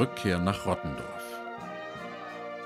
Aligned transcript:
Rückkehr 0.00 0.38
nach 0.38 0.64
Rottendorf. 0.64 1.40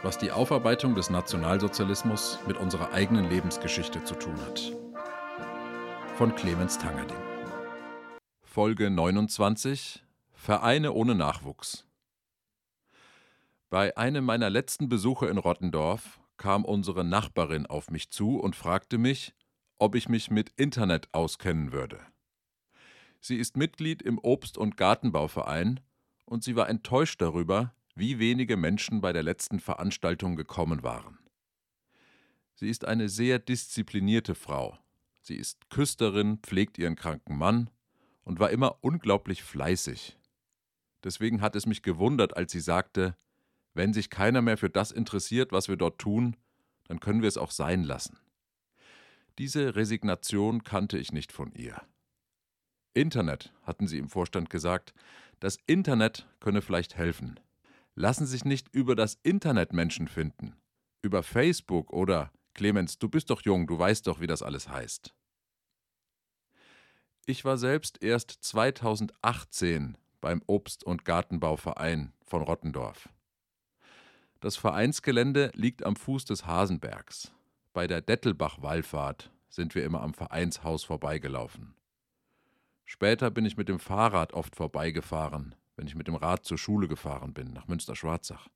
Was 0.02 0.18
die 0.18 0.30
Aufarbeitung 0.30 0.94
des 0.94 1.10
Nationalsozialismus 1.10 2.38
mit 2.46 2.56
unserer 2.58 2.92
eigenen 2.92 3.28
Lebensgeschichte 3.28 4.04
zu 4.04 4.14
tun 4.14 4.36
hat. 4.46 4.72
Von 6.16 6.34
Clemens 6.36 6.78
Tangerding. 6.78 7.16
Folge 8.42 8.88
29 8.88 10.04
Vereine 10.32 10.92
ohne 10.92 11.16
Nachwuchs. 11.16 11.86
Bei 13.68 13.96
einem 13.96 14.24
meiner 14.24 14.48
letzten 14.48 14.88
Besuche 14.88 15.26
in 15.26 15.38
Rottendorf 15.38 16.20
kam 16.36 16.64
unsere 16.64 17.04
Nachbarin 17.04 17.66
auf 17.66 17.90
mich 17.90 18.10
zu 18.10 18.38
und 18.38 18.56
fragte 18.56 18.98
mich, 18.98 19.34
ob 19.78 19.94
ich 19.94 20.08
mich 20.08 20.30
mit 20.30 20.50
Internet 20.56 21.08
auskennen 21.12 21.72
würde. 21.72 22.00
Sie 23.20 23.36
ist 23.36 23.56
Mitglied 23.56 24.02
im 24.02 24.18
Obst- 24.18 24.58
und 24.58 24.76
Gartenbauverein 24.76 25.80
und 26.24 26.44
sie 26.44 26.56
war 26.56 26.68
enttäuscht 26.68 27.20
darüber, 27.20 27.74
wie 27.94 28.18
wenige 28.18 28.56
Menschen 28.56 29.00
bei 29.00 29.12
der 29.12 29.22
letzten 29.22 29.60
Veranstaltung 29.60 30.36
gekommen 30.36 30.82
waren. 30.82 31.18
Sie 32.54 32.68
ist 32.68 32.84
eine 32.84 33.08
sehr 33.08 33.38
disziplinierte 33.38 34.34
Frau. 34.34 34.78
Sie 35.20 35.36
ist 35.36 35.70
Küsterin, 35.70 36.38
pflegt 36.38 36.78
ihren 36.78 36.96
kranken 36.96 37.36
Mann 37.36 37.70
und 38.24 38.40
war 38.40 38.50
immer 38.50 38.78
unglaublich 38.82 39.42
fleißig. 39.42 40.18
Deswegen 41.02 41.40
hat 41.40 41.56
es 41.56 41.66
mich 41.66 41.82
gewundert, 41.82 42.36
als 42.36 42.52
sie 42.52 42.60
sagte, 42.60 43.16
wenn 43.74 43.92
sich 43.92 44.08
keiner 44.08 44.40
mehr 44.40 44.56
für 44.56 44.70
das 44.70 44.92
interessiert, 44.92 45.52
was 45.52 45.68
wir 45.68 45.76
dort 45.76 45.98
tun, 46.00 46.36
dann 46.88 47.00
können 47.00 47.22
wir 47.22 47.28
es 47.28 47.36
auch 47.36 47.50
sein 47.50 47.82
lassen. 47.82 48.18
Diese 49.38 49.74
Resignation 49.74 50.62
kannte 50.62 50.96
ich 50.96 51.12
nicht 51.12 51.32
von 51.32 51.52
ihr. 51.52 51.82
Internet, 52.94 53.52
hatten 53.62 53.88
sie 53.88 53.98
im 53.98 54.08
Vorstand 54.08 54.48
gesagt, 54.48 54.94
das 55.40 55.58
Internet 55.66 56.28
könne 56.38 56.62
vielleicht 56.62 56.96
helfen. 56.96 57.40
Lassen 57.96 58.26
sich 58.26 58.44
nicht 58.44 58.72
über 58.72 58.94
das 58.94 59.18
Internet 59.22 59.72
Menschen 59.72 60.08
finden. 60.08 60.56
Über 61.02 61.22
Facebook 61.22 61.92
oder 61.92 62.32
Clemens, 62.54 62.98
du 62.98 63.08
bist 63.08 63.30
doch 63.30 63.42
jung, 63.42 63.66
du 63.66 63.78
weißt 63.78 64.06
doch, 64.06 64.20
wie 64.20 64.28
das 64.28 64.42
alles 64.42 64.68
heißt. 64.68 65.12
Ich 67.26 67.44
war 67.44 67.58
selbst 67.58 68.02
erst 68.02 68.30
2018 68.30 69.96
beim 70.20 70.42
Obst- 70.46 70.84
und 70.84 71.04
Gartenbauverein 71.04 72.12
von 72.24 72.42
Rottendorf. 72.42 73.08
Das 74.44 74.56
Vereinsgelände 74.56 75.50
liegt 75.54 75.86
am 75.86 75.96
Fuß 75.96 76.26
des 76.26 76.44
Hasenbergs. 76.44 77.32
Bei 77.72 77.86
der 77.86 78.02
Dettelbach-Wallfahrt 78.02 79.30
sind 79.48 79.74
wir 79.74 79.86
immer 79.86 80.02
am 80.02 80.12
Vereinshaus 80.12 80.84
vorbeigelaufen. 80.84 81.74
Später 82.84 83.30
bin 83.30 83.46
ich 83.46 83.56
mit 83.56 83.70
dem 83.70 83.78
Fahrrad 83.78 84.34
oft 84.34 84.54
vorbeigefahren, 84.54 85.54
wenn 85.76 85.86
ich 85.86 85.94
mit 85.94 86.08
dem 86.08 86.14
Rad 86.14 86.44
zur 86.44 86.58
Schule 86.58 86.88
gefahren 86.88 87.32
bin, 87.32 87.54
nach 87.54 87.68
Münster-Schwarzach. 87.68 88.48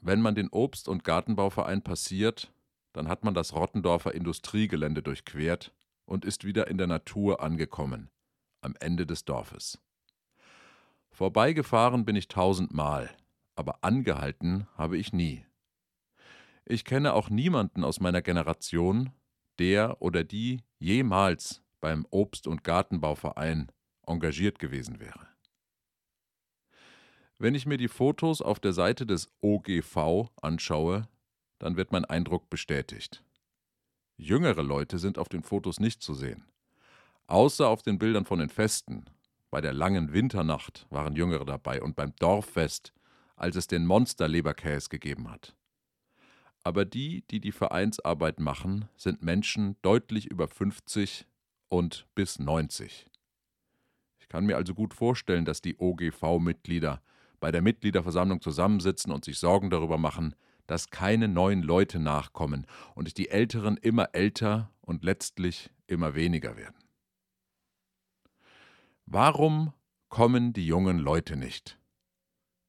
Wenn 0.00 0.20
man 0.20 0.36
den 0.36 0.48
Obst- 0.48 0.86
und 0.86 1.02
Gartenbauverein 1.02 1.82
passiert, 1.82 2.52
dann 2.92 3.08
hat 3.08 3.24
man 3.24 3.34
das 3.34 3.52
Rottendorfer 3.52 4.14
Industriegelände 4.14 5.02
durchquert 5.02 5.74
und 6.04 6.24
ist 6.24 6.44
wieder 6.44 6.68
in 6.68 6.78
der 6.78 6.86
Natur 6.86 7.42
angekommen, 7.42 8.10
am 8.60 8.76
Ende 8.78 9.06
des 9.06 9.24
Dorfes. 9.24 9.80
Vorbeigefahren 11.10 12.04
bin 12.04 12.14
ich 12.14 12.28
tausendmal, 12.28 13.10
aber 13.54 13.82
angehalten 13.82 14.66
habe 14.76 14.96
ich 14.98 15.12
nie. 15.12 15.46
Ich 16.64 16.84
kenne 16.84 17.14
auch 17.14 17.28
niemanden 17.28 17.84
aus 17.84 18.00
meiner 18.00 18.22
Generation, 18.22 19.10
der 19.58 20.00
oder 20.00 20.24
die 20.24 20.62
jemals 20.78 21.62
beim 21.80 22.06
Obst- 22.10 22.46
und 22.46 22.64
Gartenbauverein 22.64 23.70
engagiert 24.06 24.58
gewesen 24.58 25.00
wäre. 25.00 25.28
Wenn 27.38 27.54
ich 27.54 27.66
mir 27.66 27.76
die 27.76 27.88
Fotos 27.88 28.40
auf 28.40 28.60
der 28.60 28.72
Seite 28.72 29.04
des 29.04 29.28
OGV 29.40 30.30
anschaue, 30.40 31.08
dann 31.58 31.76
wird 31.76 31.90
mein 31.90 32.04
Eindruck 32.04 32.48
bestätigt. 32.48 33.24
Jüngere 34.16 34.62
Leute 34.62 34.98
sind 34.98 35.18
auf 35.18 35.28
den 35.28 35.42
Fotos 35.42 35.80
nicht 35.80 36.02
zu 36.02 36.14
sehen. 36.14 36.44
Außer 37.26 37.68
auf 37.68 37.82
den 37.82 37.98
Bildern 37.98 38.24
von 38.24 38.38
den 38.38 38.48
Festen. 38.48 39.06
Bei 39.50 39.60
der 39.60 39.72
langen 39.72 40.12
Winternacht 40.12 40.86
waren 40.90 41.16
Jüngere 41.16 41.44
dabei 41.44 41.82
und 41.82 41.96
beim 41.96 42.14
Dorffest, 42.16 42.92
als 43.36 43.56
es 43.56 43.66
den 43.66 43.86
Monster-Leberkäse 43.86 44.88
gegeben 44.88 45.30
hat. 45.30 45.54
Aber 46.64 46.84
die, 46.84 47.24
die 47.30 47.40
die 47.40 47.52
Vereinsarbeit 47.52 48.38
machen, 48.38 48.88
sind 48.96 49.22
Menschen 49.22 49.76
deutlich 49.82 50.26
über 50.26 50.46
50 50.46 51.26
und 51.68 52.06
bis 52.14 52.38
90. 52.38 53.06
Ich 54.20 54.28
kann 54.28 54.46
mir 54.46 54.56
also 54.56 54.74
gut 54.74 54.94
vorstellen, 54.94 55.44
dass 55.44 55.60
die 55.60 55.76
OGV-Mitglieder 55.78 57.02
bei 57.40 57.50
der 57.50 57.62
Mitgliederversammlung 57.62 58.40
zusammensitzen 58.40 59.10
und 59.10 59.24
sich 59.24 59.38
Sorgen 59.38 59.70
darüber 59.70 59.98
machen, 59.98 60.36
dass 60.68 60.90
keine 60.90 61.26
neuen 61.26 61.62
Leute 61.62 61.98
nachkommen 61.98 62.66
und 62.94 63.18
die 63.18 63.28
Älteren 63.28 63.76
immer 63.76 64.10
älter 64.14 64.70
und 64.80 65.02
letztlich 65.02 65.70
immer 65.86 66.14
weniger 66.14 66.56
werden. 66.56 66.76
Warum 69.06 69.72
kommen 70.08 70.52
die 70.52 70.66
jungen 70.66 70.98
Leute 70.98 71.36
nicht? 71.36 71.78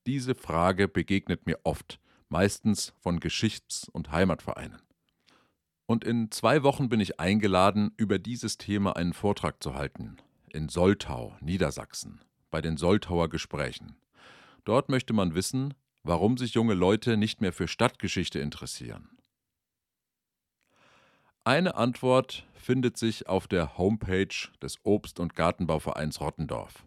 Diese 0.06 0.36
Frage 0.36 0.90
begegnet 0.90 1.46
mir 1.46 1.60
oft, 1.64 2.00
meistens 2.28 2.94
von 3.00 3.22
Geschichts- 3.22 3.88
und 3.88 4.12
Heimatvereinen. 4.12 4.82
Und 5.86 6.04
in 6.04 6.30
zwei 6.32 6.64
Wochen 6.64 6.90
bin 6.90 7.00
ich 7.00 7.20
eingeladen, 7.20 7.92
über 7.96 8.20
dieses 8.20 8.58
Thema 8.58 8.96
einen 8.96 9.14
Vortrag 9.14 9.64
zu 9.64 9.76
halten. 9.76 10.18
In 10.50 10.68
Soltau, 10.68 11.38
Niedersachsen, 11.40 12.22
bei 12.52 12.62
den 12.62 12.76
Soltauer 12.78 13.30
Gesprächen. 13.30 13.96
Dort 14.66 14.90
möchte 14.90 15.14
man 15.14 15.36
wissen, 15.36 15.74
warum 16.04 16.38
sich 16.38 16.54
junge 16.54 16.74
Leute 16.74 17.16
nicht 17.16 17.40
mehr 17.40 17.54
für 17.54 17.68
Stadtgeschichte 17.68 18.40
interessieren. 18.40 19.10
Eine 21.46 21.76
Antwort 21.76 22.46
findet 22.54 22.98
sich 22.98 23.28
auf 23.28 23.48
der 23.48 23.78
Homepage 23.78 24.50
des 24.62 24.80
Obst- 24.84 25.20
und 25.20 25.36
Gartenbauvereins 25.36 26.22
Rottendorf. 26.22 26.86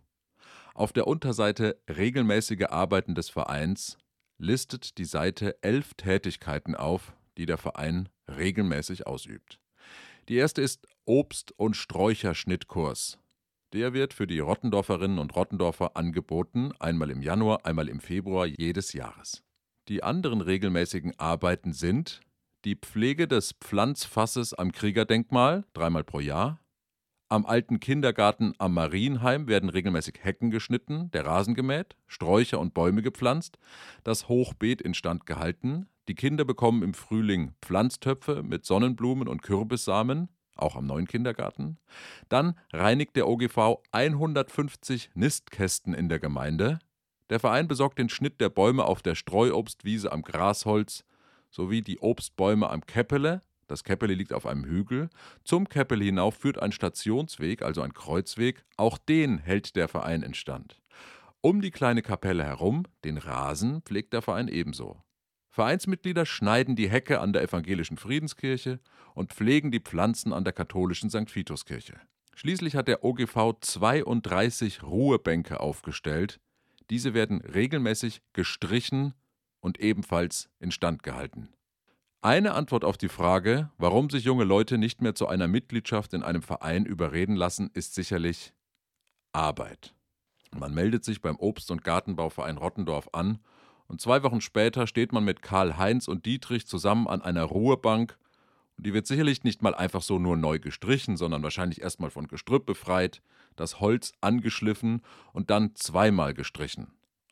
Auf 0.76 0.92
der 0.92 1.06
Unterseite 1.06 1.80
Regelmäßige 1.88 2.66
Arbeiten 2.68 3.14
des 3.14 3.30
Vereins 3.30 3.96
listet 4.36 4.98
die 4.98 5.06
Seite 5.06 5.56
elf 5.62 5.94
Tätigkeiten 5.94 6.74
auf, 6.74 7.14
die 7.38 7.46
der 7.46 7.56
Verein 7.56 8.10
regelmäßig 8.28 9.06
ausübt. 9.06 9.58
Die 10.28 10.36
erste 10.36 10.60
ist 10.60 10.86
Obst- 11.06 11.54
und 11.56 11.78
Sträucherschnittkurs. 11.78 13.18
Der 13.72 13.94
wird 13.94 14.12
für 14.12 14.26
die 14.26 14.38
Rottendorferinnen 14.38 15.18
und 15.18 15.34
Rottendorfer 15.34 15.96
angeboten, 15.96 16.72
einmal 16.78 17.08
im 17.08 17.22
Januar, 17.22 17.64
einmal 17.64 17.88
im 17.88 18.00
Februar 18.00 18.44
jedes 18.44 18.92
Jahres. 18.92 19.42
Die 19.88 20.02
anderen 20.02 20.42
regelmäßigen 20.42 21.18
Arbeiten 21.18 21.72
sind 21.72 22.20
die 22.66 22.76
Pflege 22.76 23.26
des 23.26 23.54
Pflanzfasses 23.54 24.52
am 24.52 24.72
Kriegerdenkmal, 24.72 25.64
dreimal 25.72 26.04
pro 26.04 26.20
Jahr, 26.20 26.60
am 27.28 27.44
alten 27.44 27.80
Kindergarten 27.80 28.54
am 28.58 28.74
Marienheim 28.74 29.48
werden 29.48 29.68
regelmäßig 29.68 30.20
Hecken 30.22 30.50
geschnitten, 30.50 31.10
der 31.10 31.26
Rasen 31.26 31.54
gemäht, 31.54 31.96
Sträucher 32.06 32.60
und 32.60 32.72
Bäume 32.72 33.02
gepflanzt, 33.02 33.58
das 34.04 34.28
Hochbeet 34.28 34.80
instand 34.80 35.26
gehalten, 35.26 35.88
die 36.08 36.14
Kinder 36.14 36.44
bekommen 36.44 36.82
im 36.82 36.94
Frühling 36.94 37.52
Pflanztöpfe 37.60 38.42
mit 38.44 38.64
Sonnenblumen 38.64 39.26
und 39.26 39.42
Kürbissamen, 39.42 40.28
auch 40.54 40.76
am 40.76 40.86
neuen 40.86 41.08
Kindergarten. 41.08 41.78
Dann 42.28 42.58
reinigt 42.72 43.16
der 43.16 43.28
OGV 43.28 43.78
150 43.90 45.10
Nistkästen 45.14 45.94
in 45.94 46.08
der 46.08 46.20
Gemeinde. 46.20 46.78
Der 47.28 47.40
Verein 47.40 47.66
besorgt 47.66 47.98
den 47.98 48.08
Schnitt 48.08 48.40
der 48.40 48.50
Bäume 48.50 48.84
auf 48.84 49.02
der 49.02 49.16
Streuobstwiese 49.16 50.12
am 50.12 50.22
Grasholz 50.22 51.04
sowie 51.50 51.82
die 51.82 51.98
Obstbäume 51.98 52.70
am 52.70 52.86
Käppele, 52.86 53.42
das 53.66 53.84
Käppeli 53.84 54.14
liegt 54.14 54.32
auf 54.32 54.46
einem 54.46 54.64
Hügel. 54.64 55.08
Zum 55.44 55.68
Käppeli 55.68 56.06
hinauf 56.06 56.36
führt 56.36 56.60
ein 56.60 56.72
Stationsweg, 56.72 57.62
also 57.62 57.82
ein 57.82 57.94
Kreuzweg. 57.94 58.64
Auch 58.76 58.98
den 58.98 59.38
hält 59.38 59.76
der 59.76 59.88
Verein 59.88 60.22
in 60.22 60.34
Stand. 60.34 60.80
Um 61.40 61.60
die 61.60 61.70
kleine 61.70 62.02
Kapelle 62.02 62.44
herum, 62.44 62.84
den 63.04 63.18
Rasen, 63.18 63.82
pflegt 63.82 64.12
der 64.12 64.22
Verein 64.22 64.48
ebenso. 64.48 65.02
Vereinsmitglieder 65.48 66.26
schneiden 66.26 66.76
die 66.76 66.90
Hecke 66.90 67.20
an 67.20 67.32
der 67.32 67.42
evangelischen 67.42 67.96
Friedenskirche 67.96 68.78
und 69.14 69.32
pflegen 69.32 69.70
die 69.70 69.80
Pflanzen 69.80 70.32
an 70.32 70.44
der 70.44 70.52
katholischen 70.52 71.08
St. 71.08 71.34
Vituskirche. 71.34 71.98
Schließlich 72.34 72.76
hat 72.76 72.88
der 72.88 73.02
OGV 73.02 73.54
32 73.60 74.82
Ruhebänke 74.82 75.60
aufgestellt. 75.60 76.38
Diese 76.90 77.14
werden 77.14 77.40
regelmäßig 77.40 78.20
gestrichen 78.34 79.14
und 79.60 79.80
ebenfalls 79.80 80.50
instand 80.58 81.02
gehalten. 81.02 81.48
Eine 82.22 82.54
Antwort 82.54 82.84
auf 82.84 82.98
die 82.98 83.08
Frage, 83.08 83.70
warum 83.78 84.10
sich 84.10 84.24
junge 84.24 84.44
Leute 84.44 84.78
nicht 84.78 85.00
mehr 85.00 85.14
zu 85.14 85.28
einer 85.28 85.48
Mitgliedschaft 85.48 86.12
in 86.12 86.22
einem 86.22 86.42
Verein 86.42 86.84
überreden 86.84 87.36
lassen, 87.36 87.70
ist 87.72 87.94
sicherlich 87.94 88.52
Arbeit. 89.32 89.94
Man 90.50 90.74
meldet 90.74 91.04
sich 91.04 91.20
beim 91.20 91.36
Obst- 91.36 91.70
und 91.70 91.84
Gartenbauverein 91.84 92.56
Rottendorf 92.56 93.10
an 93.12 93.38
und 93.86 94.00
zwei 94.00 94.22
Wochen 94.22 94.40
später 94.40 94.86
steht 94.86 95.12
man 95.12 95.24
mit 95.24 95.42
Karl 95.42 95.76
Heinz 95.76 96.08
und 96.08 96.26
Dietrich 96.26 96.66
zusammen 96.66 97.06
an 97.06 97.22
einer 97.22 97.44
Ruhebank 97.44 98.18
Die 98.78 98.92
wird 98.92 99.06
sicherlich 99.06 99.44
nicht 99.44 99.62
mal 99.62 99.74
einfach 99.74 100.02
so 100.02 100.18
nur 100.18 100.36
neu 100.36 100.58
gestrichen, 100.58 101.16
sondern 101.16 101.42
wahrscheinlich 101.42 101.80
erstmal 101.80 102.10
von 102.10 102.28
Gestrüpp 102.28 102.66
befreit, 102.66 103.22
das 103.54 103.80
Holz 103.80 104.12
angeschliffen 104.20 105.02
und 105.32 105.50
dann 105.50 105.74
zweimal 105.76 106.34
gestrichen. 106.34 106.88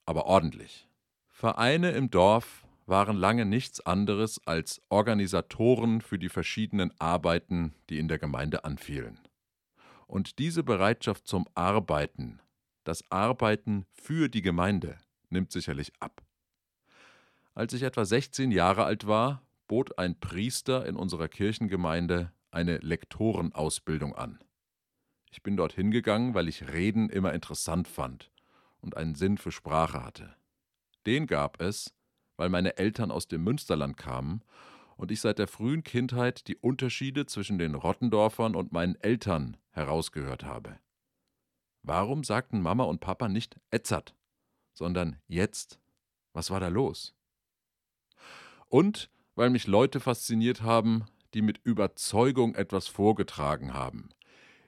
Aber 0.07 0.27
ordentlich. 0.27 0.89
Vereine 1.29 1.91
im 1.91 2.11
Dorf 2.11 2.64
waren 2.87 3.17
lange 3.17 3.45
nichts 3.45 3.81
anderes 3.81 4.41
als 4.47 4.83
Organisatoren 4.89 6.01
für 6.01 6.19
die 6.19 6.29
verschiedenen 6.29 6.93
Arbeiten, 6.99 7.75
die 7.89 7.99
in 7.99 8.09
der 8.09 8.19
Gemeinde 8.19 8.65
anfielen. 8.65 9.21
Und 10.07 10.39
diese 10.39 10.63
Bereitschaft 10.63 11.27
zum 11.27 11.47
Arbeiten, 11.55 12.41
das 12.85 13.03
Arbeiten 13.11 13.87
für 13.93 14.29
die 14.29 14.43
Gemeinde, 14.43 14.99
nimmt 15.31 15.51
sicherlich 15.51 15.93
ab. 16.01 16.23
Als 17.55 17.73
ich 17.73 17.83
etwa 17.83 18.05
16 18.05 18.51
Jahre 18.51 18.85
alt 18.85 19.07
war, 19.07 19.43
bot 19.67 19.99
ein 19.99 20.19
Priester 20.21 20.87
in 20.87 20.97
unserer 20.97 21.29
Kirchengemeinde 21.29 22.33
eine 22.51 22.79
Lektorenausbildung 22.79 24.15
an. 24.15 24.39
Ich 25.31 25.43
bin 25.43 25.57
dort 25.57 25.73
hingegangen, 25.73 26.35
weil 26.35 26.49
ich 26.49 26.73
Reden 26.73 27.09
immer 27.09 27.33
interessant 27.33 27.89
fand 27.89 28.31
und 28.81 28.97
einen 28.97 29.15
Sinn 29.15 29.39
für 29.39 29.51
Sprache 29.51 30.05
hatte. 30.05 30.37
Den 31.07 31.27
gab 31.27 31.61
es, 31.61 31.93
weil 32.37 32.49
meine 32.49 32.77
Eltern 32.77 33.11
aus 33.11 33.29
dem 33.29 33.45
Münsterland 33.45 33.97
kamen 33.97 34.43
und 34.97 35.11
ich 35.11 35.21
seit 35.21 35.39
der 35.39 35.49
frühen 35.49 35.83
Kindheit 35.83 36.49
die 36.49 36.57
Unterschiede 36.57 37.27
zwischen 37.27 37.59
den 37.59 37.75
Rottendorfern 37.75 38.55
und 38.55 38.73
meinen 38.73 38.97
Eltern 38.97 39.57
herausgehört 39.71 40.45
habe. 40.45 40.79
Warum 41.83 42.25
sagten 42.25 42.63
Mama 42.63 42.85
und 42.85 43.01
Papa 43.01 43.29
nicht 43.29 43.61
Etzert, 43.71 44.15
sondern 44.73 45.17
jetzt? 45.27 45.79
Was 46.33 46.51
war 46.51 46.61
da 46.61 46.69
los? 46.69 47.15
Und 48.69 49.11
weil 49.35 49.51
mich 49.51 49.67
Leute 49.67 50.01
fasziniert 50.01 50.63
haben, 50.63 51.05
die 51.35 51.43
mit 51.43 51.61
Überzeugung 51.65 52.55
etwas 52.55 52.87
vorgetragen 52.89 53.75
haben, 53.75 54.11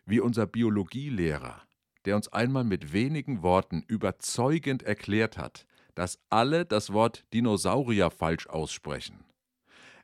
wie 0.05 0.21
unser 0.21 0.47
Biologielehrer, 0.47 1.63
der 2.05 2.17
uns 2.17 2.29
einmal 2.29 2.65
mit 2.65 2.93
wenigen 2.93 3.43
Worten 3.43 3.83
überzeugend 3.87 4.83
erklärt 4.83 5.39
hat, 5.39 5.67
dass 5.97 6.21
alle 6.31 6.65
das 6.65 6.93
Wort 6.93 7.25
Dinosaurier 7.33 8.11
falsch 8.11 8.47
aussprechen. 8.47 9.25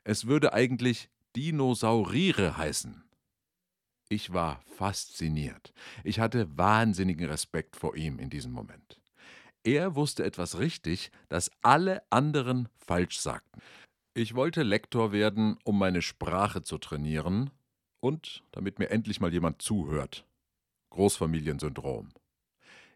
Es 0.03 0.27
würde 0.27 0.51
eigentlich 0.51 1.09
Dinosauriere 1.35 2.57
heißen. 2.57 3.03
Ich 4.09 4.33
war 4.33 4.61
fasziniert. 4.65 5.73
Ich 6.03 6.19
hatte 6.19 6.57
wahnsinnigen 6.57 7.29
Respekt 7.29 7.77
vor 7.77 7.95
ihm 7.95 8.19
in 8.19 8.29
diesem 8.29 8.51
Moment. 8.51 8.99
Er 9.63 9.95
wusste 9.95 10.25
etwas 10.25 10.59
richtig, 10.59 11.09
das 11.29 11.49
alle 11.61 12.03
anderen 12.09 12.67
falsch 12.75 13.19
sagten. 13.19 13.61
Ich 14.13 14.35
wollte 14.35 14.61
Lektor 14.63 15.11
werden, 15.11 15.57
um 15.63 15.79
meine 15.79 16.01
Sprache 16.01 16.63
zu 16.63 16.77
trainieren 16.77 17.49
und 18.01 18.43
damit 18.51 18.77
mir 18.77 18.89
endlich 18.89 19.21
mal 19.21 19.31
jemand 19.31 19.61
zuhört. 19.61 20.27
Großfamiliensyndrom. 20.89 22.09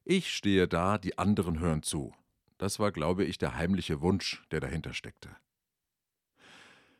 Ich 0.04 0.32
stehe 0.32 0.68
da, 0.68 0.98
die 0.98 1.18
anderen 1.18 1.60
hören 1.60 1.84
zu. 1.84 2.14
Das 2.58 2.80
war, 2.80 2.92
glaube 2.92 3.24
ich, 3.24 3.38
der 3.38 3.56
heimliche 3.56 4.02
Wunsch, 4.02 4.44
der 4.52 4.60
dahinter 4.60 4.94
steckte. 4.94 5.36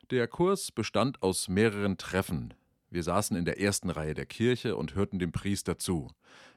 Der 0.10 0.28
Kurs 0.28 0.72
bestand 0.72 1.22
aus 1.22 1.48
mehreren 1.48 1.98
Treffen. 1.98 2.54
Wir 2.90 3.04
saßen 3.04 3.36
in 3.36 3.44
der 3.44 3.60
ersten 3.60 3.90
Reihe 3.90 4.14
der 4.14 4.26
Kirche 4.26 4.76
und 4.78 4.96
hörten 4.96 5.20
dem 5.20 5.32
Priester 5.32 5.78
zu. 5.78 6.10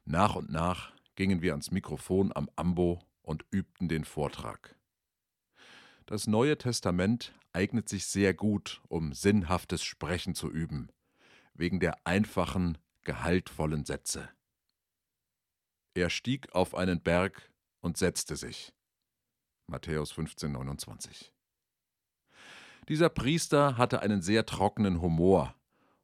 Nach 0.05 0.37
und 0.37 0.51
nach 0.51 0.93
gingen 1.17 1.43
wir 1.43 1.53
ans 1.53 1.71
Mikrofon 1.71 2.31
am 2.35 2.49
Ambo 2.55 3.01
und 3.23 3.45
übten 3.51 3.89
den 3.89 4.05
Vortrag. 4.05 4.77
Das 6.07 6.27
Neue 6.27 6.59
Testament 6.59 7.33
eignet 7.53 7.89
sich 7.89 8.07
sehr 8.07 8.35
gut, 8.35 8.81
um 8.89 9.13
sinnhaftes 9.13 9.83
Sprechen 9.83 10.35
zu 10.35 10.51
üben, 10.51 10.91
wegen 11.55 11.81
der 11.81 12.07
einfachen, 12.07 12.79
gehaltvollen 13.03 13.85
Sätze. 13.85 14.29
Er 15.95 16.11
stieg 16.11 16.55
auf 16.55 16.75
einen 16.75 17.01
Berg 17.01 17.51
und 17.81 17.97
setzte 17.97 18.37
sich. 18.37 18.73
Matthäus 19.71 20.11
15, 20.11 20.51
29. 20.51 21.33
Dieser 22.89 23.09
Priester 23.09 23.79
hatte 23.79 24.03
einen 24.03 24.21
sehr 24.21 24.45
trockenen 24.45 25.01
Humor 25.01 25.55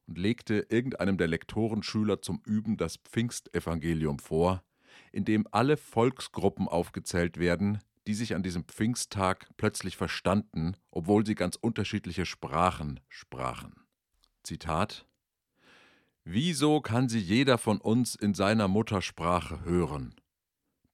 und 0.06 0.18
legte 0.18 0.66
irgendeinem 0.68 1.18
der 1.18 1.26
Lektorenschüler 1.26 2.22
zum 2.22 2.40
Üben 2.46 2.76
das 2.76 2.98
Pfingstevangelium 2.98 4.20
vor, 4.20 4.62
in 5.10 5.24
dem 5.24 5.48
alle 5.50 5.76
Volksgruppen 5.76 6.68
aufgezählt 6.68 7.38
werden, 7.38 7.80
die 8.06 8.14
sich 8.14 8.36
an 8.36 8.44
diesem 8.44 8.64
Pfingsttag 8.66 9.48
plötzlich 9.56 9.96
verstanden, 9.96 10.76
obwohl 10.92 11.26
sie 11.26 11.34
ganz 11.34 11.56
unterschiedliche 11.56 12.24
Sprachen 12.24 13.00
sprachen. 13.08 13.74
Zitat 14.44 15.08
Wieso 16.22 16.80
kann 16.80 17.08
sie 17.08 17.18
jeder 17.18 17.58
von 17.58 17.80
uns 17.80 18.14
in 18.14 18.32
seiner 18.32 18.68
Muttersprache 18.68 19.64
hören? 19.64 20.14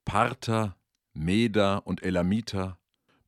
Parther, 0.07 0.77
Meder 1.15 1.87
und 1.87 2.03
Elamiter, 2.03 2.79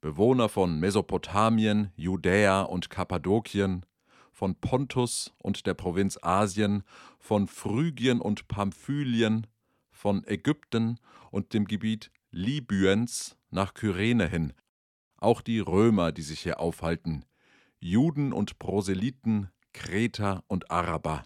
Bewohner 0.00 0.48
von 0.48 0.78
Mesopotamien, 0.80 1.92
Judäa 1.96 2.62
und 2.62 2.90
Kappadokien, 2.90 3.84
von 4.32 4.56
Pontus 4.56 5.32
und 5.38 5.66
der 5.66 5.74
Provinz 5.74 6.18
Asien, 6.22 6.82
von 7.18 7.46
Phrygien 7.46 8.20
und 8.20 8.48
Pamphylien, 8.48 9.46
von 9.90 10.26
Ägypten 10.26 10.98
und 11.30 11.54
dem 11.54 11.66
Gebiet 11.66 12.10
Libyens 12.30 13.36
nach 13.50 13.74
Kyrene 13.74 14.26
hin, 14.26 14.52
auch 15.18 15.40
die 15.40 15.60
Römer, 15.60 16.10
die 16.10 16.22
sich 16.22 16.40
hier 16.40 16.60
aufhalten, 16.60 17.24
Juden 17.78 18.32
und 18.32 18.58
Proselyten, 18.58 19.50
Kreter 19.72 20.42
und 20.48 20.70
Araber. 20.70 21.24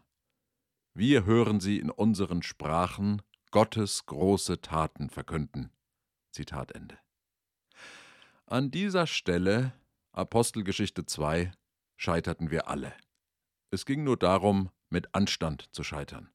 Wir 0.94 1.24
hören 1.24 1.60
sie 1.60 1.78
in 1.78 1.90
unseren 1.90 2.42
Sprachen 2.42 3.22
Gottes 3.50 4.06
große 4.06 4.60
Taten 4.60 5.10
verkünden. 5.10 5.70
Zitat 6.38 6.70
Ende. 6.70 6.96
An 8.46 8.70
dieser 8.70 9.08
Stelle, 9.08 9.72
Apostelgeschichte 10.12 11.04
2, 11.04 11.50
scheiterten 11.96 12.52
wir 12.52 12.68
alle. 12.68 12.92
Es 13.72 13.84
ging 13.84 14.04
nur 14.04 14.16
darum, 14.16 14.70
mit 14.88 15.16
Anstand 15.16 15.68
zu 15.72 15.82
scheitern. 15.82 16.30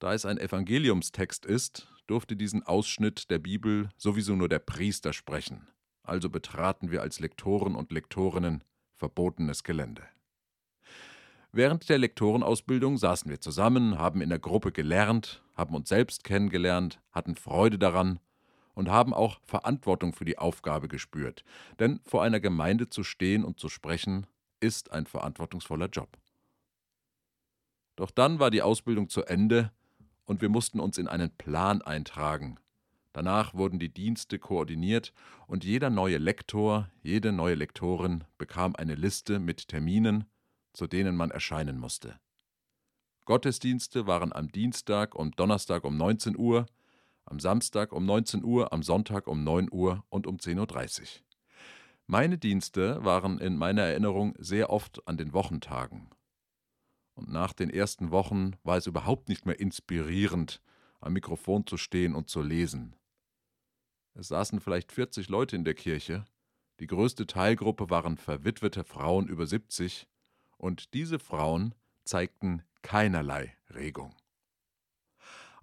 Da 0.00 0.12
es 0.12 0.26
ein 0.26 0.36
Evangeliumstext 0.36 1.46
ist, 1.46 1.88
durfte 2.06 2.36
diesen 2.36 2.62
Ausschnitt 2.62 3.30
der 3.30 3.38
Bibel 3.38 3.88
sowieso 3.96 4.36
nur 4.36 4.50
der 4.50 4.58
Priester 4.58 5.14
sprechen, 5.14 5.66
also 6.02 6.28
betraten 6.28 6.90
wir 6.90 7.00
als 7.00 7.20
Lektoren 7.20 7.76
und 7.76 7.90
Lektorinnen 7.90 8.64
verbotenes 8.92 9.64
Gelände. 9.64 10.06
Während 11.52 11.88
der 11.88 11.96
Lektorenausbildung 11.96 12.98
saßen 12.98 13.30
wir 13.30 13.40
zusammen, 13.40 13.98
haben 13.98 14.20
in 14.20 14.28
der 14.28 14.40
Gruppe 14.40 14.72
gelernt, 14.72 15.42
haben 15.54 15.74
uns 15.74 15.88
selbst 15.88 16.22
kennengelernt, 16.22 17.00
hatten 17.12 17.34
Freude 17.34 17.78
daran 17.78 18.20
und 18.74 18.90
haben 18.90 19.14
auch 19.14 19.40
Verantwortung 19.44 20.12
für 20.12 20.24
die 20.24 20.38
Aufgabe 20.38 20.88
gespürt. 20.88 21.44
Denn 21.78 22.00
vor 22.04 22.22
einer 22.22 22.40
Gemeinde 22.40 22.88
zu 22.88 23.04
stehen 23.04 23.44
und 23.44 23.58
zu 23.58 23.68
sprechen, 23.68 24.26
ist 24.60 24.92
ein 24.92 25.06
verantwortungsvoller 25.06 25.88
Job. 25.88 26.18
Doch 27.96 28.10
dann 28.10 28.38
war 28.38 28.50
die 28.50 28.62
Ausbildung 28.62 29.08
zu 29.08 29.24
Ende 29.24 29.70
und 30.24 30.40
wir 30.40 30.48
mussten 30.48 30.80
uns 30.80 30.98
in 30.98 31.06
einen 31.06 31.30
Plan 31.30 31.82
eintragen. 31.82 32.58
Danach 33.12 33.54
wurden 33.54 33.78
die 33.78 33.94
Dienste 33.94 34.40
koordiniert 34.40 35.12
und 35.46 35.64
jeder 35.64 35.88
neue 35.88 36.18
Lektor, 36.18 36.90
jede 37.02 37.30
neue 37.30 37.54
Lektorin 37.54 38.24
bekam 38.38 38.74
eine 38.74 38.96
Liste 38.96 39.38
mit 39.38 39.68
Terminen, 39.68 40.24
zu 40.72 40.88
denen 40.88 41.14
man 41.14 41.30
erscheinen 41.30 41.78
musste. 41.78 42.18
Gottesdienste 43.24 44.08
waren 44.08 44.32
am 44.32 44.48
Dienstag 44.50 45.14
und 45.14 45.38
Donnerstag 45.38 45.84
um 45.84 45.96
19 45.96 46.36
Uhr, 46.36 46.66
am 47.26 47.40
Samstag 47.40 47.92
um 47.92 48.04
19 48.04 48.44
Uhr, 48.44 48.72
am 48.72 48.82
Sonntag 48.82 49.26
um 49.26 49.44
9 49.44 49.68
Uhr 49.70 50.04
und 50.08 50.26
um 50.26 50.36
10.30 50.36 51.00
Uhr. 51.00 51.06
Meine 52.06 52.36
Dienste 52.36 53.02
waren 53.04 53.38
in 53.38 53.56
meiner 53.56 53.82
Erinnerung 53.82 54.34
sehr 54.38 54.70
oft 54.70 55.06
an 55.08 55.16
den 55.16 55.32
Wochentagen. 55.32 56.10
Und 57.14 57.30
nach 57.30 57.52
den 57.52 57.70
ersten 57.70 58.10
Wochen 58.10 58.52
war 58.62 58.76
es 58.76 58.86
überhaupt 58.86 59.28
nicht 59.28 59.46
mehr 59.46 59.58
inspirierend, 59.58 60.60
am 61.00 61.14
Mikrofon 61.14 61.66
zu 61.66 61.76
stehen 61.76 62.14
und 62.14 62.28
zu 62.28 62.42
lesen. 62.42 62.96
Es 64.14 64.28
saßen 64.28 64.60
vielleicht 64.60 64.92
40 64.92 65.28
Leute 65.28 65.56
in 65.56 65.64
der 65.64 65.74
Kirche, 65.74 66.24
die 66.80 66.86
größte 66.86 67.26
Teilgruppe 67.26 67.88
waren 67.88 68.16
verwitwete 68.16 68.84
Frauen 68.84 69.28
über 69.28 69.46
70, 69.46 70.08
und 70.56 70.94
diese 70.94 71.18
Frauen 71.18 71.74
zeigten 72.04 72.62
keinerlei 72.82 73.56
Regung. 73.74 74.14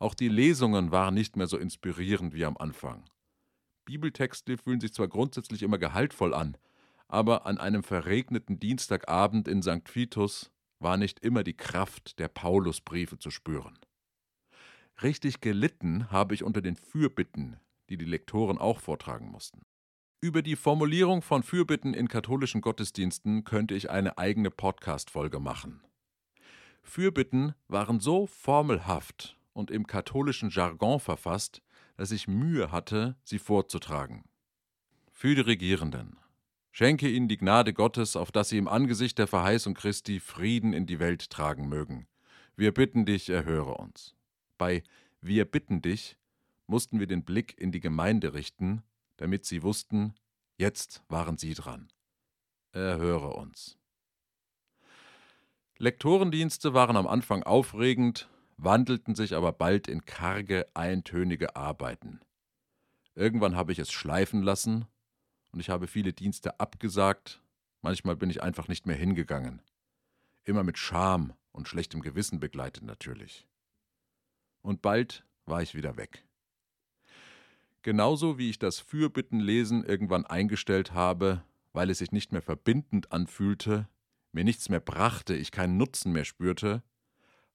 Auch 0.02 0.16
die 0.16 0.30
Lesungen 0.30 0.92
waren 0.92 1.14
nicht 1.14 1.36
mehr 1.36 1.46
so 1.46 1.60
inspirierend 1.60 2.34
wie 2.34 2.44
am 2.44 2.58
Anfang. 2.58 3.08
Bibeltexte 3.86 4.58
fühlen 4.58 4.82
sich 4.82 4.94
zwar 4.94 5.08
grundsätzlich 5.08 5.62
immer 5.62 5.78
gehaltvoll 5.78 6.34
an, 6.34 6.58
aber 7.08 7.46
an 7.46 7.60
einem 7.60 7.84
verregneten 7.84 8.60
Dienstagabend 8.60 9.48
in 9.48 9.62
St. 9.62 9.94
Vitus 9.94 10.50
war 10.80 10.98
nicht 10.98 11.20
immer 11.20 11.44
die 11.44 11.54
Kraft 11.54 12.18
der 12.18 12.30
Paulusbriefe 12.30 13.20
zu 13.20 13.30
spüren. 13.30 13.78
Richtig 15.04 15.40
gelitten 15.40 16.10
habe 16.10 16.34
ich 16.34 16.44
unter 16.44 16.64
den 16.64 16.78
Fürbitten, 16.78 17.58
die 17.92 17.98
die 17.98 18.06
Lektoren 18.06 18.58
auch 18.58 18.80
vortragen 18.80 19.30
mussten. 19.30 19.62
Über 20.20 20.42
die 20.42 20.56
Formulierung 20.56 21.22
von 21.22 21.44
Fürbitten 21.44 21.94
in 21.94 22.08
katholischen 22.08 22.62
Gottesdiensten 22.62 23.44
könnte 23.44 23.76
ich 23.76 23.92
eine 23.92 24.18
eigene 24.18 24.50
Podcast-Folge 24.50 25.40
machen. 25.40 25.84
Fürbitten 26.82 27.54
waren 27.68 28.00
so 28.00 28.26
formelhaft 28.26 29.38
und 29.54 29.72
im 29.72 29.88
katholischen 29.88 30.50
Jargon 30.50 31.00
verfasst, 31.00 31.62
dass 31.98 32.12
ich 32.12 32.28
Mühe 32.28 32.72
hatte, 32.72 33.16
sie 33.24 33.40
vorzutragen. 33.40 34.24
Für 35.12 35.36
die 35.36 35.42
Regierenden. 35.42 36.18
Schenke 36.72 37.10
ihnen 37.10 37.28
die 37.28 37.38
Gnade 37.38 37.74
Gottes, 37.74 38.16
auf 38.16 38.32
dass 38.32 38.50
sie 38.50 38.58
im 38.58 38.68
Angesicht 38.68 39.18
der 39.18 39.28
Verheißung 39.28 39.74
Christi 39.74 40.20
Frieden 40.20 40.74
in 40.74 40.86
die 40.86 41.00
Welt 41.00 41.30
tragen 41.30 41.68
mögen. 41.68 42.08
Wir 42.56 42.74
bitten 42.74 43.06
dich, 43.06 43.30
erhöre 43.30 43.76
uns. 43.76 44.16
Bei 44.58 44.84
Wir 45.20 45.46
bitten 45.46 45.82
dich 45.82 46.18
mussten 46.72 47.00
wir 47.00 47.08
den 47.08 47.24
Blick 47.24 47.60
in 47.60 47.72
die 47.72 47.82
Gemeinde 47.82 48.34
richten, 48.34 48.82
damit 49.18 49.46
sie 49.46 49.62
wussten, 49.62 50.16
jetzt 50.58 51.04
waren 51.10 51.38
sie 51.38 51.54
dran. 51.54 51.90
Erhöre 52.72 53.34
uns. 53.34 53.78
Lektorendienste 55.78 56.74
waren 56.74 56.96
am 56.96 57.08
Anfang 57.08 57.44
aufregend, 57.44 58.30
wandelten 58.64 59.16
sich 59.16 59.34
aber 59.36 59.52
bald 59.52 59.88
in 59.88 60.06
karge, 60.06 60.66
eintönige 60.74 61.56
Arbeiten. 61.56 62.20
Irgendwann 63.16 63.56
habe 63.56 63.72
ich 63.72 63.80
es 63.80 63.92
schleifen 63.92 64.42
lassen 64.42 64.86
und 65.52 65.60
ich 65.60 65.70
habe 65.70 65.88
viele 65.88 66.14
Dienste 66.14 66.60
abgesagt, 66.60 67.42
manchmal 67.82 68.16
bin 68.16 68.30
ich 68.30 68.44
einfach 68.44 68.68
nicht 68.68 68.86
mehr 68.86 68.96
hingegangen. 68.96 69.62
Immer 70.44 70.64
mit 70.64 70.78
Scham 70.78 71.34
und 71.52 71.68
schlechtem 71.68 72.02
Gewissen 72.02 72.40
begleitet 72.40 72.84
natürlich. 72.84 73.48
Und 74.62 74.82
bald 74.82 75.26
war 75.46 75.62
ich 75.62 75.76
wieder 75.76 75.98
weg. 75.98 76.26
Genauso 77.82 78.38
wie 78.38 78.50
ich 78.50 78.60
das 78.60 78.80
Fürbittenlesen 78.80 79.84
irgendwann 79.84 80.26
eingestellt 80.26 80.94
habe, 80.94 81.44
weil 81.74 81.90
es 81.90 81.98
sich 81.98 82.12
nicht 82.12 82.32
mehr 82.32 82.44
verbindend 82.44 83.12
anfühlte, 83.12 83.88
mir 84.32 84.44
nichts 84.44 84.70
mehr 84.70 84.80
brachte, 84.80 85.36
ich 85.36 85.52
keinen 85.52 85.78
Nutzen 85.78 86.12
mehr 86.12 86.26
spürte, 86.26 86.84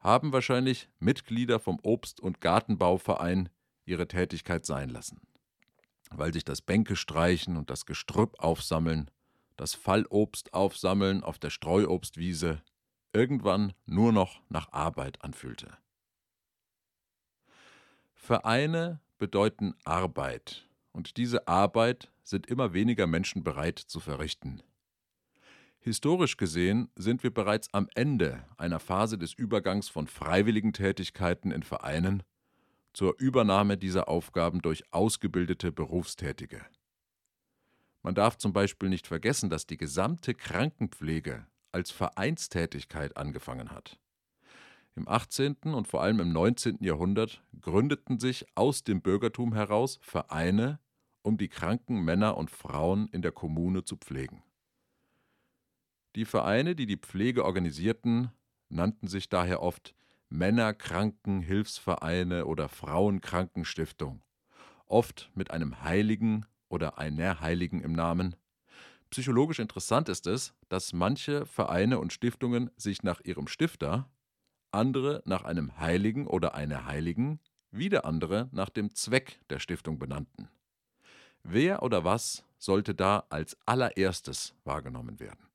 haben 0.07 0.33
wahrscheinlich 0.33 0.89
Mitglieder 1.01 1.59
vom 1.59 1.81
Obst- 1.83 2.21
und 2.21 2.41
Gartenbauverein 2.41 3.49
ihre 3.85 4.07
Tätigkeit 4.07 4.65
sein 4.65 4.89
lassen. 4.89 5.21
Weil 6.11 6.33
sich 6.33 6.45
das 6.45 6.63
Bänke 6.63 6.95
streichen 6.95 7.57
und 7.57 7.71
das 7.71 7.87
Gestrüpp 7.87 8.39
aufsammeln, 8.39 9.11
das 9.57 9.75
Fallobst 9.75 10.55
aufsammeln 10.55 11.25
auf 11.25 11.41
der 11.41 11.51
Streuobstwiese 11.51 12.63
irgendwann 13.13 13.73
nur 13.85 14.13
noch 14.13 14.41
nach 14.49 14.73
Arbeit 14.73 15.23
anfühlte. 15.25 15.77
Vereine 18.15 19.01
bedeuten 19.19 19.75
Arbeit, 19.85 20.69
und 20.93 21.17
diese 21.17 21.49
Arbeit 21.49 22.13
sind 22.23 22.47
immer 22.47 22.73
weniger 22.73 23.09
Menschen 23.09 23.43
bereit 23.43 23.79
zu 23.81 23.99
verrichten. 23.99 24.63
Historisch 25.87 26.37
gesehen 26.37 26.90
sind 26.97 27.23
wir 27.23 27.33
bereits 27.33 27.73
am 27.73 27.88
Ende 27.95 28.45
einer 28.57 28.81
Phase 28.81 29.19
des 29.19 29.33
Übergangs 29.35 29.88
von 29.88 30.09
freiwilligen 30.09 30.73
Tätigkeiten 30.73 31.52
in 31.52 31.62
Vereinen 31.62 32.25
zur 32.93 33.14
Übernahme 33.21 33.78
dieser 33.78 34.09
Aufgaben 34.09 34.62
durch 34.62 34.83
ausgebildete 34.93 35.71
Berufstätige. 35.71 36.66
Man 38.02 38.16
darf 38.16 38.37
zum 38.37 38.52
Beispiel 38.52 38.88
nicht 38.88 39.07
vergessen, 39.07 39.49
dass 39.49 39.69
die 39.69 39.76
gesamte 39.76 40.35
Krankenpflege 40.35 41.47
als 41.71 41.93
Vereinstätigkeit 41.93 43.16
angefangen 43.16 43.71
hat. 43.71 43.97
Im 44.97 45.07
18. 45.07 45.57
und 45.66 45.87
vor 45.87 46.02
allem 46.02 46.19
im 46.19 46.33
19. 46.33 46.78
Jahrhundert 46.81 47.45
gründeten 47.61 48.19
sich 48.19 48.45
aus 48.57 48.83
dem 48.83 49.02
Bürgertum 49.02 49.55
heraus 49.55 50.00
Vereine, 50.02 50.81
um 51.23 51.38
die 51.38 51.49
kranken 51.49 52.00
Männer 52.02 52.37
und 52.37 52.50
Frauen 52.50 53.07
in 53.12 53.23
der 53.23 53.31
Kommune 53.31 53.85
zu 53.85 53.97
pflegen. 53.97 54.43
Die 56.16 56.25
Vereine, 56.25 56.75
die 56.75 56.87
die 56.87 56.96
Pflege 56.96 57.44
organisierten, 57.44 58.32
nannten 58.70 59.06
sich 59.06 59.28
daher 59.28 59.62
oft 59.62 59.94
Männerkrankenhilfsvereine 60.30 62.46
oder 62.46 62.70
Frauenkrankenstiftung, 62.70 64.23
oft 64.87 65.30
mit 65.35 65.50
einem 65.50 65.82
Heiligen 65.82 66.46
oder 66.70 66.96
einer 66.96 67.40
Heiligen 67.40 67.82
im 67.82 67.92
Namen. 67.92 68.35
Psychologisch 69.11 69.58
interessant 69.58 70.08
ist 70.08 70.26
es, 70.26 70.54
dass 70.70 70.94
manche 70.94 71.44
Vereine 71.44 71.99
und 71.99 72.14
Stiftungen 72.14 72.70
sich 72.78 73.02
nach 73.02 73.20
ihrem 73.20 73.46
Stifter, 73.46 74.08
andere 74.70 75.23
nach 75.26 75.44
einem 75.44 75.78
Heiligen 75.78 76.26
oder 76.26 76.54
einer 76.54 76.87
Heiligen, 76.87 77.40
wieder 77.70 78.06
andere 78.06 78.49
nach 78.52 78.70
dem 78.70 78.94
Zweck 78.94 79.38
der 79.50 79.58
Stiftung 79.58 79.99
benannten. 79.99 80.49
Wer 81.42 81.82
oder 81.82 82.04
was 82.04 82.42
sollte 82.56 82.94
da 82.94 83.26
als 83.28 83.58
allererstes 83.66 84.54
wahrgenommen 84.64 85.20
werden? 85.20 85.46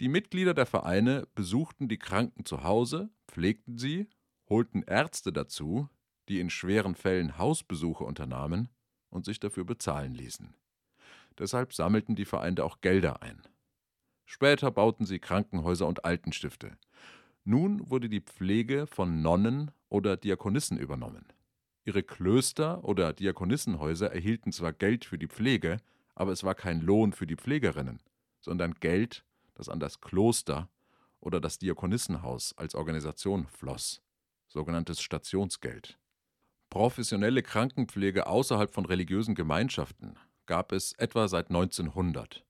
Die 0.00 0.08
Mitglieder 0.08 0.54
der 0.54 0.64
Vereine 0.64 1.28
besuchten 1.34 1.86
die 1.86 1.98
Kranken 1.98 2.46
zu 2.46 2.64
Hause, 2.64 3.10
pflegten 3.28 3.76
sie, 3.76 4.08
holten 4.48 4.82
Ärzte 4.82 5.30
dazu, 5.30 5.90
die 6.28 6.40
in 6.40 6.48
schweren 6.48 6.94
Fällen 6.94 7.36
Hausbesuche 7.36 8.04
unternahmen 8.04 8.70
und 9.10 9.26
sich 9.26 9.40
dafür 9.40 9.64
bezahlen 9.64 10.14
ließen. 10.14 10.54
Deshalb 11.38 11.74
sammelten 11.74 12.16
die 12.16 12.24
Vereine 12.24 12.64
auch 12.64 12.80
Gelder 12.80 13.22
ein. 13.22 13.42
Später 14.24 14.70
bauten 14.70 15.04
sie 15.04 15.18
Krankenhäuser 15.18 15.86
und 15.86 16.04
Altenstifte. 16.06 16.78
Nun 17.44 17.90
wurde 17.90 18.08
die 18.08 18.20
Pflege 18.22 18.86
von 18.86 19.20
Nonnen 19.20 19.70
oder 19.90 20.16
Diakonissen 20.16 20.78
übernommen. 20.78 21.26
Ihre 21.84 22.02
Klöster 22.02 22.84
oder 22.84 23.12
Diakonissenhäuser 23.12 24.12
erhielten 24.12 24.52
zwar 24.52 24.72
Geld 24.72 25.04
für 25.04 25.18
die 25.18 25.28
Pflege, 25.28 25.78
aber 26.14 26.32
es 26.32 26.42
war 26.42 26.54
kein 26.54 26.80
Lohn 26.80 27.12
für 27.12 27.26
die 27.26 27.36
Pflegerinnen, 27.36 28.00
sondern 28.40 28.74
Geld, 28.74 29.24
das 29.60 29.68
an 29.68 29.78
das 29.78 30.00
Kloster 30.00 30.68
oder 31.20 31.40
das 31.40 31.58
Diakonissenhaus 31.58 32.56
als 32.56 32.74
Organisation 32.74 33.46
floss, 33.46 34.02
sogenanntes 34.48 35.00
Stationsgeld. 35.00 35.98
Professionelle 36.70 37.42
Krankenpflege 37.42 38.26
außerhalb 38.26 38.72
von 38.72 38.86
religiösen 38.86 39.34
Gemeinschaften 39.34 40.18
gab 40.46 40.72
es 40.72 40.92
etwa 40.94 41.28
seit 41.28 41.48
1900. 41.48 42.44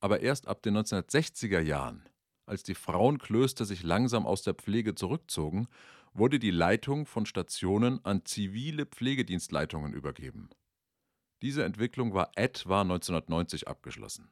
Aber 0.00 0.20
erst 0.20 0.48
ab 0.48 0.62
den 0.62 0.76
1960er 0.76 1.60
Jahren 1.60 2.08
als 2.46 2.62
die 2.62 2.74
Frauenklöster 2.74 3.64
sich 3.64 3.82
langsam 3.82 4.24
aus 4.24 4.42
der 4.42 4.54
Pflege 4.54 4.94
zurückzogen, 4.94 5.66
wurde 6.14 6.38
die 6.38 6.52
Leitung 6.52 7.04
von 7.04 7.26
Stationen 7.26 8.02
an 8.04 8.24
zivile 8.24 8.86
Pflegedienstleitungen 8.86 9.92
übergeben. 9.92 10.48
Diese 11.42 11.64
Entwicklung 11.64 12.14
war 12.14 12.30
etwa 12.36 12.82
1990 12.82 13.68
abgeschlossen. 13.68 14.30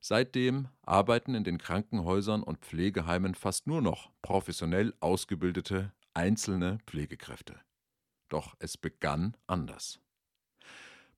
Seitdem 0.00 0.68
arbeiten 0.82 1.34
in 1.34 1.44
den 1.44 1.58
Krankenhäusern 1.58 2.42
und 2.42 2.58
Pflegeheimen 2.58 3.34
fast 3.34 3.66
nur 3.66 3.82
noch 3.82 4.10
professionell 4.22 4.94
ausgebildete 5.00 5.92
einzelne 6.14 6.78
Pflegekräfte. 6.86 7.60
Doch 8.30 8.56
es 8.58 8.78
begann 8.78 9.36
anders. 9.46 10.00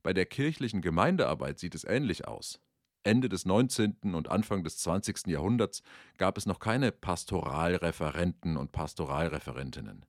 Bei 0.03 0.13
der 0.13 0.27
kirchlichen 0.27 0.83
Gemeindearbeit 0.83 1.61
sieht 1.61 1.77
es 1.77 1.85
ähnlich 1.85 2.27
aus. 2.27 2.61
Ende 3.05 3.29
des 3.29 3.45
19. 3.45 4.15
und 4.15 4.29
Anfang 4.31 4.65
des 4.65 4.79
20. 4.79 5.29
Jahrhunderts 5.29 5.83
gab 6.19 6.37
es 6.37 6.47
noch 6.47 6.59
keine 6.59 6.91
Pastoralreferenten 6.93 8.57
und 8.57 8.73
Pastoralreferentinnen. 8.73 10.07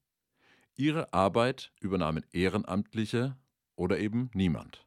Ihre 0.75 1.13
Arbeit 1.13 1.71
übernahmen 1.79 2.25
Ehrenamtliche 2.31 3.37
oder 3.75 3.99
eben 3.99 4.31
niemand. 4.33 4.85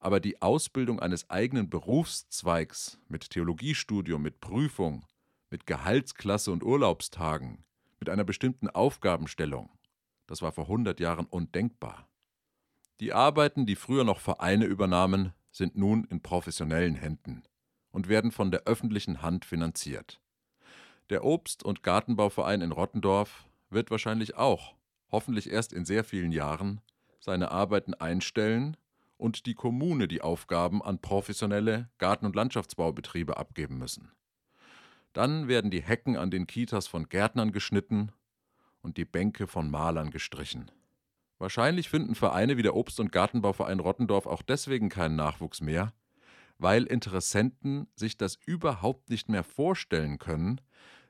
Aber 0.00 0.18
die 0.18 0.40
Ausbildung 0.40 0.98
eines 0.98 1.28
eigenen 1.28 1.68
Berufszweigs 1.68 2.98
mit 3.08 3.30
Theologiestudium, 3.30 4.22
mit 4.22 4.40
Prüfung, 4.40 5.04
mit 5.50 5.66
Gehaltsklasse 5.66 6.50
und 6.50 6.64
Urlaubstagen, 6.64 7.64
mit 7.98 8.08
einer 8.08 8.24
bestimmten 8.24 8.68
Aufgabenstellung, 8.68 9.68
das 10.26 10.40
war 10.40 10.52
vor 10.52 10.64
100 10.64 11.00
Jahren 11.00 11.26
undenkbar. 11.26 12.08
Die 13.00 13.12
Arbeiten, 13.12 13.66
die 13.66 13.76
früher 13.76 14.04
noch 14.04 14.20
Vereine 14.20 14.64
übernahmen, 14.64 15.34
sind 15.50 15.76
nun 15.76 16.04
in 16.04 16.22
professionellen 16.22 16.94
Händen 16.94 17.42
und 17.90 18.08
werden 18.08 18.30
von 18.30 18.50
der 18.50 18.62
öffentlichen 18.64 19.20
Hand 19.20 19.44
finanziert. 19.44 20.20
Der 21.10 21.24
Obst- 21.24 21.62
und 21.62 21.82
Gartenbauverein 21.82 22.62
in 22.62 22.72
Rottendorf 22.72 23.44
wird 23.68 23.90
wahrscheinlich 23.90 24.36
auch, 24.36 24.76
hoffentlich 25.10 25.50
erst 25.50 25.72
in 25.72 25.84
sehr 25.84 26.04
vielen 26.04 26.32
Jahren, 26.32 26.80
seine 27.18 27.50
Arbeiten 27.50 27.94
einstellen 27.94 28.76
und 29.20 29.46
die 29.46 29.54
Kommune 29.54 30.08
die 30.08 30.22
Aufgaben 30.22 30.82
an 30.82 30.98
professionelle 30.98 31.90
Garten- 31.98 32.26
und 32.26 32.34
Landschaftsbaubetriebe 32.34 33.36
abgeben 33.36 33.78
müssen. 33.78 34.10
Dann 35.12 35.48
werden 35.48 35.70
die 35.70 35.82
Hecken 35.82 36.16
an 36.16 36.30
den 36.30 36.46
Kitas 36.46 36.86
von 36.86 37.08
Gärtnern 37.08 37.52
geschnitten 37.52 38.12
und 38.80 38.96
die 38.96 39.04
Bänke 39.04 39.46
von 39.46 39.70
Malern 39.70 40.10
gestrichen. 40.10 40.70
Wahrscheinlich 41.38 41.88
finden 41.88 42.14
Vereine 42.14 42.56
wie 42.56 42.62
der 42.62 42.74
Obst- 42.74 43.00
und 43.00 43.12
Gartenbauverein 43.12 43.80
Rottendorf 43.80 44.26
auch 44.26 44.42
deswegen 44.42 44.88
keinen 44.88 45.16
Nachwuchs 45.16 45.60
mehr, 45.60 45.92
weil 46.58 46.84
Interessenten 46.84 47.88
sich 47.94 48.16
das 48.16 48.36
überhaupt 48.44 49.08
nicht 49.08 49.28
mehr 49.28 49.42
vorstellen 49.42 50.18
können, 50.18 50.60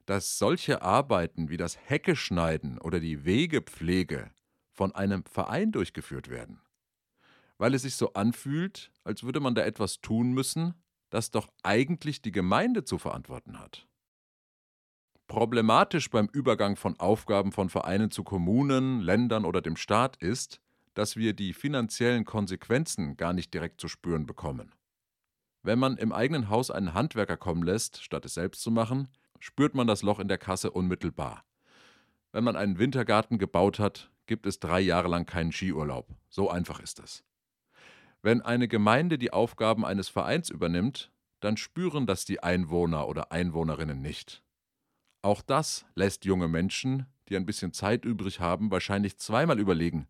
dass 0.07 0.39
solche 0.39 0.83
Arbeiten 0.83 1.49
wie 1.49 1.57
das 1.57 1.79
Heckeschneiden 1.89 2.79
oder 2.79 3.01
die 3.01 3.25
Wegepflege 3.25 4.31
von 4.73 4.95
einem 4.95 5.25
Verein 5.25 5.73
durchgeführt 5.73 6.29
werden. 6.29 6.61
Weil 7.61 7.75
es 7.75 7.83
sich 7.83 7.95
so 7.95 8.15
anfühlt, 8.15 8.91
als 9.05 9.23
würde 9.23 9.39
man 9.39 9.55
da 9.55 9.63
etwas 9.63 10.01
tun 10.01 10.33
müssen, 10.33 10.73
das 11.11 11.31
doch 11.31 11.47
eigentlich 11.63 12.23
die 12.23 12.33
Gemeinde 12.33 12.85
zu 12.85 12.97
verantworten 12.97 13.59
hat. 13.59 13.87
Problematisch 15.27 16.09
beim 16.09 16.31
Übergang 16.33 16.77
von 16.77 16.99
Aufgaben 16.99 17.53
von 17.53 17.69
Vereinen 17.69 18.11
zu 18.11 18.25
Kommunen, 18.25 19.03
Ländern 19.03 19.45
oder 19.45 19.61
dem 19.61 19.77
Staat 19.77 20.17
ist, 20.17 20.63
dass 20.95 21.17
wir 21.17 21.35
die 21.35 21.53
finanziellen 21.53 22.25
Konsequenzen 22.25 23.19
gar 23.19 23.35
nicht 23.35 23.53
direkt 23.53 23.79
zu 23.79 23.89
spüren 23.89 24.25
bekommen. 24.25 24.75
Wenn 25.63 25.79
man 25.79 25.99
im 25.99 26.13
eigenen 26.13 26.49
Haus 26.49 26.71
einen 26.71 26.95
Handwerker 26.95 27.37
kommen 27.37 27.63
lässt, 27.63 28.03
statt 28.03 28.25
es 28.25 28.35
selbst 28.35 28.63
zu 28.63 28.71
machen, 28.71 29.09
spürt 29.39 29.75
man 29.75 29.87
das 29.87 30.03
Loch 30.03 30.19
in 30.19 30.29
der 30.29 30.39
Kasse 30.39 30.71
unmittelbar. 30.71 31.45
Wenn 32.33 32.43
man 32.43 32.57
einen 32.57 32.79
Wintergarten 32.79 33.37
gebaut 33.37 33.79
hat, 33.79 34.11
gibt 34.25 34.47
es 34.47 34.61
drei 34.61 34.81
Jahre 34.81 35.09
lang 35.09 35.27
keinen 35.27 35.53
Skiurlaub. 35.53 36.09
So 36.31 36.49
einfach 36.49 36.81
ist 36.81 37.01
es. 37.01 37.23
Wenn 38.23 38.43
eine 38.43 38.69
Gemeinde 38.69 39.19
die 39.19 39.33
Aufgaben 39.33 39.85
eines 39.85 40.09
Vereins 40.09 40.51
übernimmt, 40.51 41.11
dann 41.41 41.57
spüren 41.57 42.07
das 42.07 42.25
die 42.25 42.43
Einwohner 42.43 43.09
oder 43.09 43.33
Einwohnerinnen 43.33 44.03
nicht. 44.03 44.43
Auch 45.23 45.41
das 45.43 45.87
lässt 45.95 46.25
junge 46.25 46.49
Menschen, 46.49 47.07
die 47.29 47.37
ein 47.37 47.47
bisschen 47.47 47.73
Zeit 47.73 48.05
übrig 48.05 48.41
haben, 48.41 48.71
wahrscheinlich 48.71 49.17
zweimal 49.19 49.59
überlegen, 49.59 50.07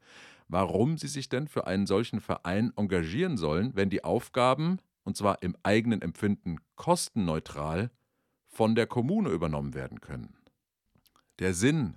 warum 0.49 0.99
sie 0.99 1.09
sich 1.09 1.29
denn 1.29 1.47
für 1.47 1.67
einen 1.67 1.87
solchen 1.87 2.21
Verein 2.21 2.73
engagieren 2.77 3.37
sollen, 3.37 3.77
wenn 3.77 3.91
die 3.91 4.03
Aufgaben, 4.03 4.79
und 5.05 5.17
zwar 5.17 5.43
im 5.43 5.57
eigenen 5.63 6.03
Empfinden 6.03 6.59
kostenneutral, 6.75 7.91
von 8.49 8.75
der 8.75 8.89
Kommune 8.89 9.31
übernommen 9.31 9.75
werden 9.75 10.01
können. 10.01 10.37
Der 11.39 11.55
Sinn, 11.55 11.95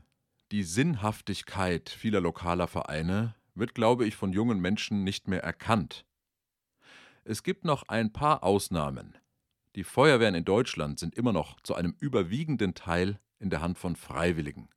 die 0.51 0.63
Sinnhaftigkeit 0.63 1.89
vieler 1.89 2.21
lokaler 2.21 2.67
Vereine 2.67 3.33
wird, 3.55 3.75
glaube 3.75 4.05
ich, 4.05 4.15
von 4.15 4.33
jungen 4.33 4.59
Menschen 4.59 5.03
nicht 5.03 5.27
mehr 5.27 5.43
erkannt. 5.43 6.05
Es 7.23 7.43
gibt 7.43 7.65
noch 7.65 7.83
ein 7.87 8.11
paar 8.11 8.43
Ausnahmen. 8.43 9.17
Die 9.75 9.83
Feuerwehren 9.83 10.35
in 10.35 10.45
Deutschland 10.45 10.99
sind 10.99 11.15
immer 11.15 11.33
noch 11.33 11.59
zu 11.61 11.73
einem 11.73 11.95
überwiegenden 11.99 12.73
Teil 12.73 13.19
in 13.39 13.49
der 13.49 13.61
Hand 13.61 13.77
von 13.77 13.95
Freiwilligen. 13.95 14.69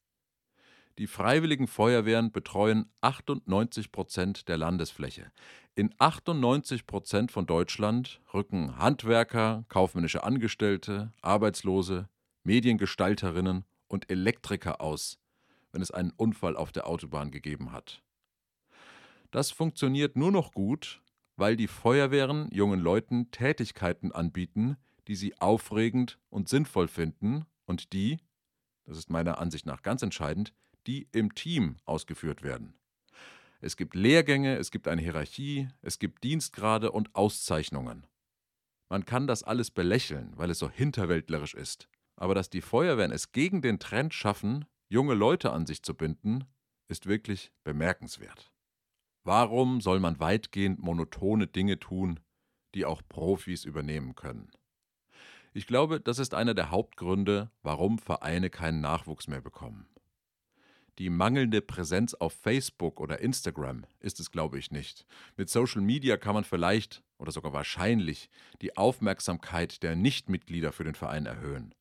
Die 0.98 1.06
Freiwilligen 1.06 1.66
Feuerwehren 1.66 2.32
betreuen 2.32 2.90
98 3.02 3.92
Prozent 3.92 4.48
der 4.48 4.56
Landesfläche. 4.56 5.30
In 5.74 5.94
98 5.98 6.86
Prozent 6.86 7.30
von 7.30 7.44
Deutschland 7.44 8.22
rücken 8.32 8.78
Handwerker, 8.78 9.66
kaufmännische 9.68 10.24
Angestellte, 10.24 11.12
Arbeitslose, 11.20 12.08
Mediengestalterinnen 12.44 13.66
und 13.88 14.10
Elektriker 14.10 14.80
aus, 14.80 15.18
wenn 15.72 15.82
es 15.82 15.90
einen 15.90 16.12
Unfall 16.12 16.56
auf 16.56 16.72
der 16.72 16.86
Autobahn 16.86 17.30
gegeben 17.30 17.72
hat. 17.72 18.02
Das 19.36 19.50
funktioniert 19.50 20.16
nur 20.16 20.32
noch 20.32 20.52
gut, 20.52 21.02
weil 21.36 21.56
die 21.56 21.66
Feuerwehren 21.66 22.48
jungen 22.52 22.80
Leuten 22.80 23.30
Tätigkeiten 23.32 24.10
anbieten, 24.10 24.78
die 25.08 25.14
sie 25.14 25.36
aufregend 25.36 26.18
und 26.30 26.48
sinnvoll 26.48 26.88
finden 26.88 27.44
und 27.66 27.92
die, 27.92 28.16
das 28.86 28.96
ist 28.96 29.10
meiner 29.10 29.36
Ansicht 29.36 29.66
nach 29.66 29.82
ganz 29.82 30.00
entscheidend, 30.00 30.54
die 30.86 31.06
im 31.12 31.34
Team 31.34 31.76
ausgeführt 31.84 32.42
werden. 32.42 32.78
Es 33.60 33.76
gibt 33.76 33.94
Lehrgänge, 33.94 34.56
es 34.56 34.70
gibt 34.70 34.88
eine 34.88 35.02
Hierarchie, 35.02 35.68
es 35.82 35.98
gibt 35.98 36.24
Dienstgrade 36.24 36.90
und 36.90 37.14
Auszeichnungen. 37.14 38.06
Man 38.88 39.04
kann 39.04 39.26
das 39.26 39.42
alles 39.42 39.70
belächeln, 39.70 40.32
weil 40.36 40.48
es 40.48 40.58
so 40.58 40.70
hinterwäldlerisch 40.70 41.52
ist. 41.52 41.90
Aber 42.16 42.34
dass 42.34 42.48
die 42.48 42.62
Feuerwehren 42.62 43.12
es 43.12 43.32
gegen 43.32 43.60
den 43.60 43.80
Trend 43.80 44.14
schaffen, 44.14 44.64
junge 44.88 45.12
Leute 45.12 45.52
an 45.52 45.66
sich 45.66 45.82
zu 45.82 45.92
binden, 45.92 46.46
ist 46.88 47.04
wirklich 47.04 47.52
bemerkenswert. 47.64 48.50
Warum 49.26 49.80
soll 49.80 49.98
man 49.98 50.20
weitgehend 50.20 50.78
monotone 50.78 51.48
Dinge 51.48 51.80
tun, 51.80 52.20
die 52.76 52.84
auch 52.84 53.02
Profis 53.08 53.64
übernehmen 53.64 54.14
können? 54.14 54.52
Ich 55.52 55.66
glaube, 55.66 55.98
das 56.00 56.20
ist 56.20 56.32
einer 56.32 56.54
der 56.54 56.70
Hauptgründe, 56.70 57.50
warum 57.64 57.98
Vereine 57.98 58.50
keinen 58.50 58.80
Nachwuchs 58.80 59.26
mehr 59.26 59.40
bekommen. 59.40 59.88
Die 61.00 61.10
mangelnde 61.10 61.60
Präsenz 61.60 62.14
auf 62.14 62.34
Facebook 62.34 63.00
oder 63.00 63.18
Instagram 63.18 63.84
ist 63.98 64.20
es, 64.20 64.30
glaube 64.30 64.60
ich, 64.60 64.70
nicht. 64.70 65.06
Mit 65.36 65.50
Social 65.50 65.82
Media 65.82 66.16
kann 66.16 66.34
man 66.34 66.44
vielleicht 66.44 67.02
oder 67.18 67.32
sogar 67.32 67.52
wahrscheinlich 67.52 68.30
die 68.62 68.76
Aufmerksamkeit 68.76 69.82
der 69.82 69.96
Nichtmitglieder 69.96 70.70
für 70.70 70.84
den 70.84 70.94
Verein 70.94 71.26
erhöhen. 71.26 71.74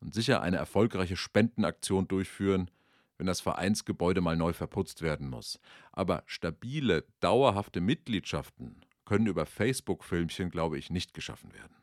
Und 0.00 0.14
sicher 0.14 0.42
eine 0.42 0.56
erfolgreiche 0.56 1.16
Spendenaktion 1.16 2.08
durchführen, 2.08 2.72
wenn 3.18 3.26
das 3.26 3.40
Vereinsgebäude 3.40 4.20
mal 4.20 4.36
neu 4.36 4.52
verputzt 4.52 5.02
werden 5.02 5.28
muss. 5.28 5.60
Aber 5.92 6.22
stabile, 6.26 7.04
dauerhafte 7.20 7.80
Mitgliedschaften 7.80 8.84
können 9.04 9.26
über 9.26 9.46
Facebook-Filmchen, 9.46 10.50
glaube 10.50 10.78
ich, 10.78 10.90
nicht 10.90 11.14
geschaffen 11.14 11.52
werden. 11.54 11.76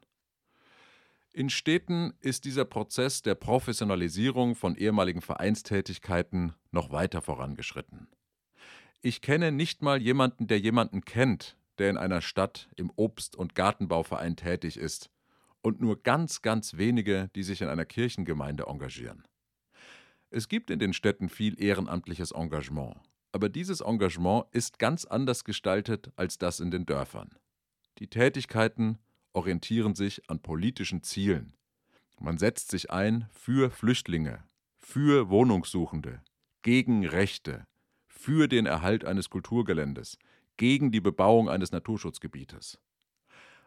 In 1.31 1.49
Städten 1.49 2.13
ist 2.19 2.45
dieser 2.45 2.65
Prozess 2.65 3.23
der 3.23 3.33
Professionalisierung 3.33 4.53
von 4.53 4.75
ehemaligen 4.75 5.21
Vereinstätigkeiten 5.21 6.53
noch 6.71 6.91
weiter 6.91 7.21
vorangeschritten. 7.23 8.07
Ich 9.01 9.21
kenne 9.21 9.51
nicht 9.51 9.81
mal 9.81 10.01
jemanden, 10.01 10.47
der 10.47 10.59
jemanden 10.59 11.03
kennt, 11.03 11.57
der 11.79 11.89
in 11.89 11.97
einer 11.97 12.21
Stadt 12.21 12.69
im 12.75 12.91
Obst- 12.95 13.35
und 13.35 13.55
Gartenbauverein 13.55 14.35
tätig 14.35 14.77
ist, 14.77 15.09
und 15.63 15.81
nur 15.81 16.03
ganz, 16.03 16.41
ganz 16.41 16.77
wenige, 16.77 17.29
die 17.35 17.43
sich 17.43 17.61
in 17.61 17.69
einer 17.69 17.85
Kirchengemeinde 17.85 18.65
engagieren. 18.67 19.23
Es 20.35 20.49
gibt 20.49 20.71
in 20.71 20.79
den 20.79 20.93
Städten 20.93 21.29
viel 21.29 21.61
ehrenamtliches 21.61 22.31
Engagement, 22.31 22.95
aber 23.31 23.49
dieses 23.49 23.81
Engagement 23.81 24.45
ist 24.51 24.79
ganz 24.79 25.05
anders 25.05 25.43
gestaltet 25.43 26.11
als 26.15 26.39
das 26.39 26.59
in 26.59 26.71
den 26.71 26.87
Dörfern. 26.87 27.29
Die 27.99 28.07
Tätigkeiten 28.07 28.97
orientieren 29.33 29.93
sich 29.93 30.27
an 30.31 30.41
politischen 30.41 31.03
Zielen. 31.03 31.53
Man 32.19 32.39
setzt 32.39 32.71
sich 32.71 32.89
ein 32.89 33.27
für 33.31 33.69
Flüchtlinge, 33.69 34.43
für 34.79 35.29
Wohnungssuchende, 35.29 36.23
gegen 36.63 37.05
Rechte, 37.05 37.67
für 38.07 38.47
den 38.47 38.65
Erhalt 38.65 39.05
eines 39.05 39.29
Kulturgeländes, 39.29 40.17
gegen 40.57 40.91
die 40.91 41.01
Bebauung 41.01 41.47
eines 41.47 41.71
Naturschutzgebietes. 41.71 42.79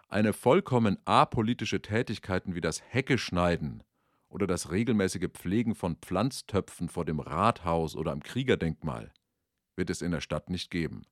Eine 0.09 0.33
vollkommen 0.33 0.99
apolitische 1.05 1.81
Tätigkeiten 1.81 2.57
wie 2.57 2.61
das 2.61 2.83
Heckeschneiden 2.89 3.85
oder 4.29 4.47
das 4.47 4.71
regelmäßige 4.71 5.29
Pflegen 5.33 5.75
von 5.75 5.97
Pflanztöpfen 5.97 6.89
vor 6.89 7.05
dem 7.05 7.21
Rathaus 7.21 7.97
oder 7.97 8.13
am 8.13 8.23
Kriegerdenkmal 8.23 9.13
wird 9.77 9.91
es 9.91 10.03
in 10.03 10.11
der 10.11 10.21
Stadt 10.21 10.51
nicht 10.51 10.71
geben. 10.71 11.03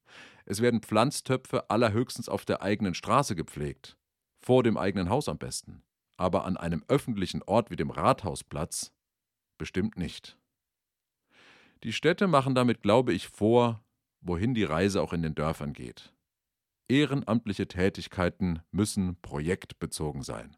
Es 0.46 0.61
werden 0.61 0.81
Pflanztöpfe 0.81 1.70
allerhöchstens 1.70 2.29
auf 2.29 2.44
der 2.44 2.62
eigenen 2.62 2.94
Straße 2.94 3.37
gepflegt, 3.37 3.96
vor 4.40 4.62
dem 4.62 4.77
eigenen 4.77 5.11
Haus 5.11 5.29
am 5.29 5.38
besten, 5.38 5.83
aber 6.16 6.44
an 6.44 6.57
einem 6.57 6.83
öffentlichen 6.88 7.42
Ort 7.42 7.70
wie 7.70 7.77
dem 7.77 7.90
Rathausplatz 7.90 8.92
bestimmt 9.59 9.96
nicht. 9.96 10.38
Die 11.83 11.92
Städte 11.92 12.27
machen 12.27 12.55
damit, 12.55 12.83
glaube 12.83 13.12
ich, 13.12 13.29
vor, 13.29 13.85
wohin 14.20 14.55
die 14.55 14.64
Reise 14.64 15.03
auch 15.03 15.12
in 15.12 15.22
den 15.22 15.35
Dörfern 15.35 15.74
geht. 15.74 16.14
Ehrenamtliche 16.88 17.68
Tätigkeiten 17.68 18.61
müssen 18.70 19.20
projektbezogen 19.20 20.22
sein. 20.22 20.57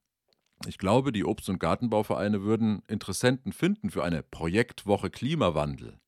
Ich 0.65 0.79
glaube, 0.79 1.13
die 1.13 1.25
Obst- 1.25 1.51
und 1.51 1.61
Gartenbauvereine 1.61 2.43
würden 2.43 2.83
Interessenten 2.89 3.53
finden 3.53 3.91
für 3.91 4.03
eine 4.03 4.23
Projektwoche 4.23 5.11
Klimawandel. 5.11 5.99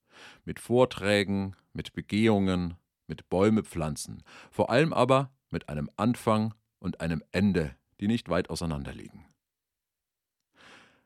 Mit 0.45 0.59
Vorträgen, 0.59 1.55
mit 1.73 1.93
Begehungen, 1.93 2.75
mit 3.07 3.29
Bäume 3.29 3.63
pflanzen. 3.63 4.23
Vor 4.51 4.71
allem 4.71 4.93
aber 4.93 5.31
mit 5.51 5.69
einem 5.69 5.91
Anfang 5.97 6.55
und 6.79 7.01
einem 7.01 7.23
Ende, 7.33 7.77
die 8.01 8.09
nicht 8.09 8.29
weit 8.29 8.51
auseinander 8.51 8.95
liegen. 8.95 9.27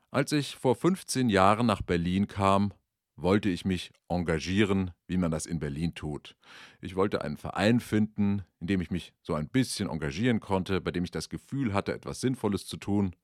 Als 0.09 0.31
ich 0.31 0.55
vor 0.55 0.75
15 0.75 1.29
Jahren 1.29 1.65
nach 1.65 1.81
Berlin 1.81 2.27
kam, 2.27 2.73
wollte 3.15 3.49
ich 3.49 3.65
mich 3.65 3.91
engagieren, 4.07 4.91
wie 5.07 5.17
man 5.17 5.31
das 5.31 5.45
in 5.45 5.59
Berlin 5.59 5.93
tut. 5.95 6.35
Ich 6.81 6.95
wollte 6.95 7.21
einen 7.21 7.37
Verein 7.37 7.79
finden, 7.79 8.43
in 8.59 8.67
dem 8.67 8.81
ich 8.81 8.91
mich 8.91 9.13
so 9.21 9.33
ein 9.33 9.47
bisschen 9.47 9.89
engagieren 9.89 10.39
konnte, 10.39 10.81
bei 10.81 10.91
dem 10.91 11.03
ich 11.03 11.11
das 11.11 11.29
Gefühl 11.29 11.73
hatte, 11.73 11.93
etwas 11.93 12.21
Sinnvolles 12.21 12.65
zu 12.65 12.77
tun. 12.77 13.15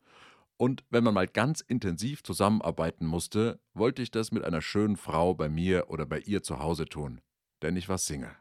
Und 0.59 0.83
wenn 0.89 1.05
man 1.05 1.13
mal 1.13 1.27
ganz 1.27 1.61
intensiv 1.61 2.21
zusammenarbeiten 2.21 3.05
musste, 3.05 3.61
wollte 3.73 4.01
ich 4.01 4.11
das 4.11 4.33
mit 4.33 4.43
einer 4.43 4.61
schönen 4.61 4.97
Frau 4.97 5.33
bei 5.33 5.47
mir 5.47 5.89
oder 5.89 6.05
bei 6.05 6.19
ihr 6.19 6.43
zu 6.43 6.59
Hause 6.59 6.83
tun, 6.83 7.21
denn 7.61 7.77
ich 7.77 7.87
war 7.87 7.97
Single. 7.97 8.35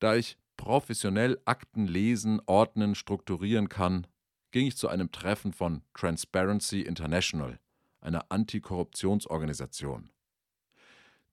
Da 0.00 0.16
ich 0.16 0.36
professionell 0.58 1.40
Akten 1.46 1.86
lesen, 1.86 2.42
ordnen, 2.44 2.94
strukturieren 2.94 3.70
kann, 3.70 4.06
ging 4.50 4.66
ich 4.66 4.76
zu 4.76 4.88
einem 4.88 5.10
Treffen 5.10 5.54
von 5.54 5.80
Transparency 5.94 6.82
International, 6.82 7.58
einer 8.02 8.30
Antikorruptionsorganisation. 8.30 10.10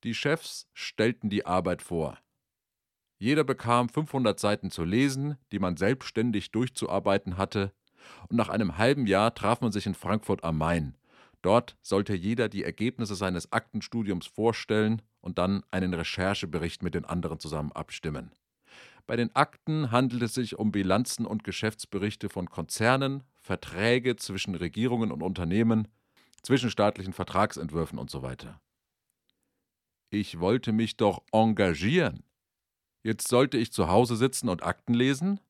Die 0.06 0.14
Chefs 0.14 0.70
stellten 0.72 1.30
die 1.30 1.46
Arbeit 1.46 1.82
vor. 1.82 2.18
Jeder 3.18 3.44
bekam 3.44 3.90
500 3.90 4.40
Seiten 4.40 4.72
zu 4.72 4.86
lesen, 4.86 5.38
die 5.52 5.60
man 5.60 5.76
selbstständig 5.76 6.52
durchzuarbeiten 6.52 7.36
hatte, 7.36 7.74
und 8.30 8.38
nach 8.38 8.50
einem 8.50 8.78
halben 8.78 9.08
Jahr 9.08 9.34
traf 9.34 9.62
man 9.62 9.72
sich 9.72 9.86
in 9.86 9.96
Frankfurt 9.96 10.44
am 10.44 10.58
Main. 10.58 10.96
Dort 11.42 11.76
sollte 11.82 12.16
jeder 12.16 12.48
die 12.48 12.63
Ergebnisse 12.63 13.16
seines 13.16 13.52
Aktenstudiums 13.52 14.28
vorstellen 14.28 15.02
und 15.20 15.38
dann 15.38 15.63
einen 15.72 15.94
Recherchebericht 15.94 16.84
mit 16.84 16.96
den 16.96 17.06
anderen 17.06 17.39
zusammen 17.39 17.72
abstimmen. 17.74 18.32
Bei 19.06 19.18
den 19.18 19.36
Akten 19.36 19.92
handelt 19.92 20.22
es 20.22 20.34
sich 20.34 20.58
um 20.58 20.72
Bilanzen 20.72 21.26
und 21.26 21.44
Geschäftsberichte 21.44 22.30
von 22.30 22.50
Konzernen, 22.50 23.24
Verträge 23.42 24.16
zwischen 24.16 24.56
Regierungen 24.56 25.12
und 25.12 25.22
Unternehmen, 25.22 25.89
zwischenstaatlichen 26.42 27.12
Vertragsentwürfen 27.12 28.00
und 28.00 28.10
so 28.10 28.22
weiter. 28.22 28.62
Ich 30.10 30.39
wollte 30.39 30.72
mich 30.72 30.96
doch 30.96 31.24
engagieren. 31.34 32.24
Jetzt 33.04 33.28
sollte 33.28 33.58
ich 33.58 33.74
zu 33.74 33.89
Hause 33.89 34.16
sitzen 34.16 34.48
und 34.48 34.63
Akten 34.63 34.94
lesen, 34.94 35.42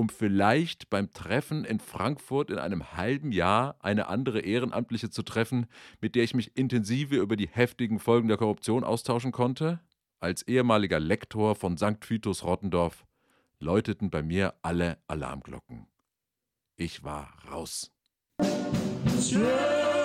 um 0.00 0.08
vielleicht 0.08 0.88
beim 0.88 1.12
Treffen 1.12 1.66
in 1.66 1.78
Frankfurt 1.78 2.48
in 2.48 2.56
einem 2.56 2.96
halben 2.96 3.32
Jahr 3.32 3.76
eine 3.80 4.08
andere 4.08 4.40
Ehrenamtliche 4.40 5.10
zu 5.10 5.22
treffen, 5.22 5.66
mit 6.00 6.14
der 6.14 6.24
ich 6.24 6.32
mich 6.32 6.56
intensiver 6.56 7.16
über 7.16 7.36
die 7.36 7.48
heftigen 7.48 7.98
Folgen 7.98 8.28
der 8.28 8.38
Korruption 8.38 8.82
austauschen 8.82 9.30
konnte? 9.30 9.78
Als 10.18 10.40
ehemaliger 10.48 10.98
Lektor 10.98 11.54
von 11.54 11.76
St. 11.76 12.08
Vitus 12.08 12.44
Rottendorf 12.44 13.04
läuteten 13.58 14.08
bei 14.08 14.22
mir 14.22 14.54
alle 14.62 14.96
Alarmglocken. 15.06 15.86
Ich 16.76 17.04
war 17.04 17.34
raus. 17.50 17.92
Strength 19.20 20.00